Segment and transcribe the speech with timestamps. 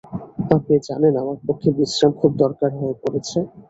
[0.55, 3.37] আপনি জানেন, আমার পক্ষে বিশ্রাম খুব দরকার হয়ে পড়েছে।